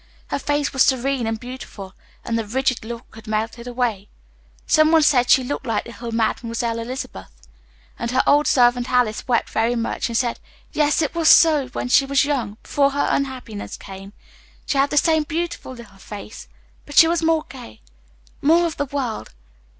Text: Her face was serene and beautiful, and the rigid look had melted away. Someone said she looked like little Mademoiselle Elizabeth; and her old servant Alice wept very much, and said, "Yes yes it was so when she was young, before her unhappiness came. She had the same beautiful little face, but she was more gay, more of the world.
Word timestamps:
Her 0.29 0.39
face 0.39 0.73
was 0.73 0.81
serene 0.81 1.27
and 1.27 1.39
beautiful, 1.39 1.93
and 2.25 2.35
the 2.35 2.43
rigid 2.43 2.83
look 2.83 3.13
had 3.13 3.27
melted 3.27 3.67
away. 3.67 4.09
Someone 4.65 5.03
said 5.03 5.29
she 5.29 5.43
looked 5.43 5.67
like 5.67 5.85
little 5.85 6.11
Mademoiselle 6.11 6.79
Elizabeth; 6.79 7.29
and 7.99 8.09
her 8.09 8.23
old 8.25 8.47
servant 8.47 8.89
Alice 8.89 9.27
wept 9.27 9.51
very 9.51 9.75
much, 9.75 10.07
and 10.07 10.17
said, 10.17 10.39
"Yes 10.73 11.01
yes 11.01 11.01
it 11.03 11.13
was 11.13 11.29
so 11.29 11.67
when 11.67 11.87
she 11.87 12.07
was 12.07 12.25
young, 12.25 12.57
before 12.63 12.89
her 12.93 13.07
unhappiness 13.11 13.77
came. 13.77 14.13
She 14.65 14.79
had 14.79 14.89
the 14.89 14.97
same 14.97 15.21
beautiful 15.21 15.73
little 15.73 15.99
face, 15.99 16.47
but 16.87 16.97
she 16.97 17.07
was 17.07 17.21
more 17.21 17.45
gay, 17.47 17.81
more 18.41 18.65
of 18.65 18.77
the 18.77 18.85
world. 18.85 19.35